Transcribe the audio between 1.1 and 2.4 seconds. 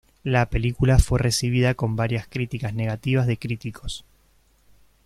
recibida con varias